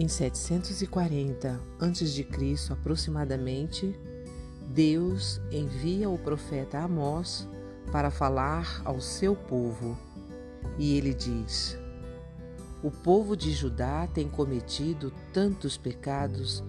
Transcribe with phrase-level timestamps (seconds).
[0.00, 3.98] Em 740 a.C., aproximadamente,
[4.68, 7.48] Deus envia o profeta Amós
[7.90, 9.98] para falar ao seu povo.
[10.78, 11.76] E ele diz:
[12.80, 16.62] O povo de Judá tem cometido tantos pecados,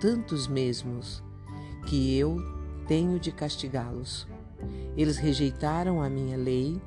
[0.00, 1.24] tantos mesmos,
[1.88, 2.36] que eu
[2.86, 4.28] tenho de castigá-los.
[4.96, 6.80] Eles rejeitaram a minha lei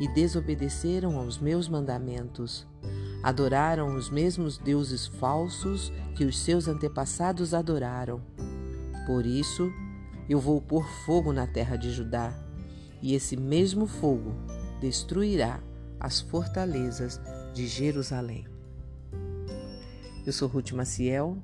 [0.00, 2.66] e desobedeceram aos meus mandamentos.
[3.24, 8.20] Adoraram os mesmos deuses falsos que os seus antepassados adoraram.
[9.06, 9.72] Por isso,
[10.28, 12.38] eu vou pôr fogo na terra de Judá,
[13.00, 14.34] e esse mesmo fogo
[14.78, 15.58] destruirá
[15.98, 17.18] as fortalezas
[17.54, 18.46] de Jerusalém.
[20.26, 21.38] Eu sou Ruth Maciel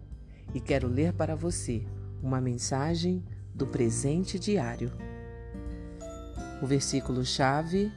[0.53, 1.87] e quero ler para você
[2.23, 4.93] uma mensagem do presente diário.
[6.61, 7.91] O versículo-chave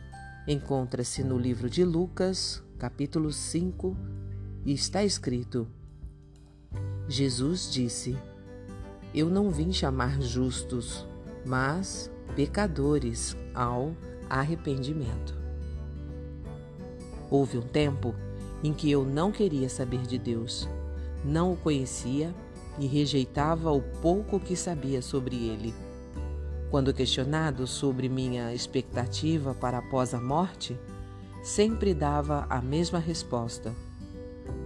[0.47, 3.95] encontra-se no livro de Lucas, capítulo 5,
[4.65, 5.65] e está escrito:
[7.07, 8.13] Jesus disse:
[9.15, 11.07] Eu não vim chamar justos,
[11.45, 13.95] mas pecadores ao
[14.29, 15.33] arrependimento.
[17.31, 18.13] Houve um tempo
[18.61, 20.67] em que eu não queria saber de Deus,
[21.23, 22.35] não o conhecia
[22.77, 25.73] e rejeitava o pouco que sabia sobre ele.
[26.69, 30.77] Quando questionado sobre minha expectativa para após a morte,
[31.43, 33.75] sempre dava a mesma resposta: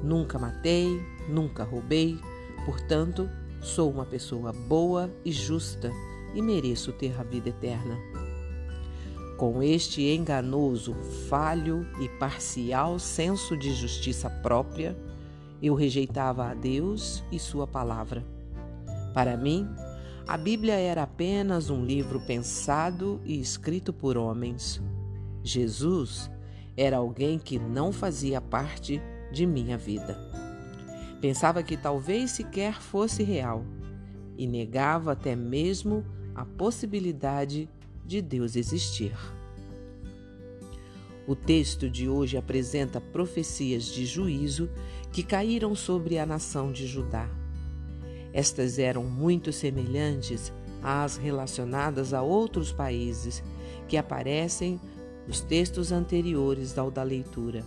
[0.04, 0.88] Nunca matei,
[1.28, 2.18] nunca roubei,
[2.66, 3.28] portanto,
[3.60, 5.92] sou uma pessoa boa e justa
[6.36, 7.98] e mereço ter a vida eterna.
[9.38, 10.94] Com este enganoso,
[11.28, 14.98] falho e parcial senso de justiça própria,
[15.62, 18.24] eu rejeitava a Deus e Sua palavra.
[19.14, 19.68] Para mim,
[20.28, 24.82] a Bíblia era apenas um livro pensado e escrito por homens.
[25.44, 26.30] Jesus
[26.78, 30.18] era alguém que não fazia parte de minha vida.
[31.20, 33.66] Pensava que talvez sequer fosse real
[34.38, 37.68] e negava até mesmo a possibilidade
[38.06, 39.16] de Deus existir.
[41.28, 44.70] O texto de hoje apresenta profecias de juízo
[45.12, 47.28] que caíram sobre a nação de Judá.
[48.32, 53.44] Estas eram muito semelhantes às relacionadas a outros países
[53.88, 54.80] que aparecem
[55.28, 57.64] nos textos anteriores ao da leitura.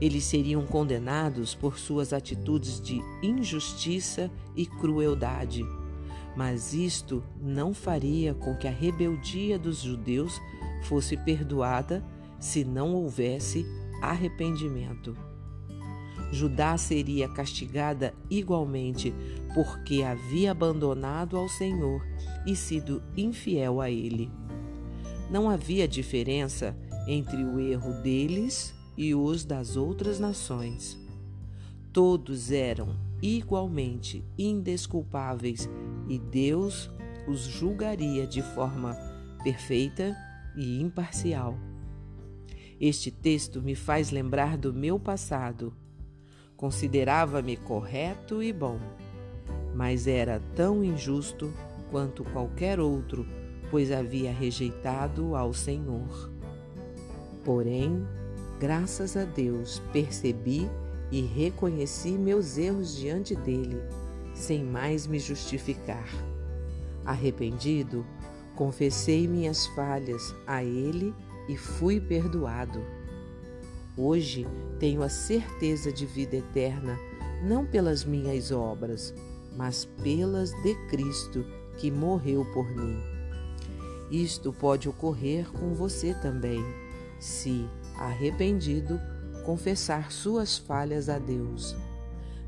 [0.00, 5.64] Eles seriam condenados por suas atitudes de injustiça e crueldade.
[6.34, 10.40] Mas isto não faria com que a rebeldia dos judeus
[10.84, 12.02] fosse perdoada
[12.40, 13.64] se não houvesse
[14.00, 15.16] arrependimento.
[16.32, 19.14] Judá seria castigada igualmente,
[19.54, 22.04] porque havia abandonado ao Senhor
[22.46, 24.30] e sido infiel a ele.
[25.32, 26.76] Não havia diferença
[27.08, 30.96] entre o erro deles e os das outras nações.
[31.92, 35.68] Todos eram igualmente indesculpáveis
[36.08, 36.90] e Deus
[37.26, 38.94] os julgaria de forma
[39.42, 40.16] perfeita
[40.56, 41.58] e imparcial.
[42.80, 45.72] Este texto me faz lembrar do meu passado
[46.62, 48.78] Considerava-me correto e bom,
[49.74, 51.52] mas era tão injusto
[51.90, 53.26] quanto qualquer outro,
[53.72, 56.30] pois havia rejeitado ao Senhor.
[57.42, 58.06] Porém,
[58.60, 60.70] graças a Deus, percebi
[61.10, 63.80] e reconheci meus erros diante dele,
[64.34, 66.06] sem mais me justificar.
[67.02, 68.04] Arrependido,
[68.54, 71.14] confessei minhas falhas a ele
[71.48, 72.78] e fui perdoado.
[73.96, 74.46] Hoje
[74.78, 76.98] tenho a certeza de vida eterna,
[77.42, 79.14] não pelas minhas obras,
[79.56, 81.42] mas pelas de Cristo
[81.78, 83.21] que morreu por mim.
[84.12, 86.62] Isto pode ocorrer com você também,
[87.18, 89.00] se, arrependido,
[89.42, 91.74] confessar suas falhas a Deus.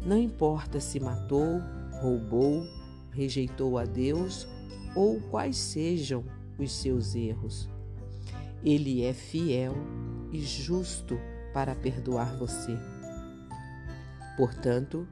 [0.05, 1.63] Não importa se matou,
[2.03, 2.63] roubou,
[3.11, 4.47] rejeitou a Deus
[4.95, 6.23] ou quais sejam
[6.59, 7.67] os seus erros.
[8.63, 9.75] Ele é fiel
[10.33, 11.19] e justo
[11.55, 12.77] para perdoar você.
[14.37, 15.09] Portanto,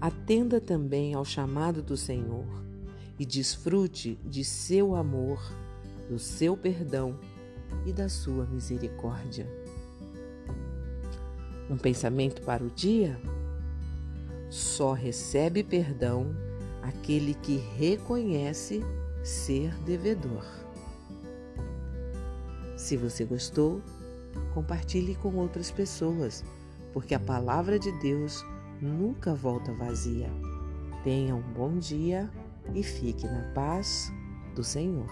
[0.00, 2.46] atenda também ao chamado do Senhor
[3.18, 5.40] e desfrute de seu amor,
[6.08, 7.18] do seu perdão
[7.84, 9.46] e da sua misericórdia.
[11.68, 13.20] Um pensamento para o dia?
[14.48, 16.34] Só recebe perdão
[16.82, 18.80] aquele que reconhece
[19.24, 20.44] ser devedor.
[22.76, 23.82] Se você gostou,
[24.54, 26.44] compartilhe com outras pessoas,
[26.92, 28.44] porque a palavra de Deus
[28.80, 30.30] nunca volta vazia.
[31.02, 32.30] Tenha um bom dia
[32.74, 34.12] e fique na paz
[34.54, 35.10] do Senhor.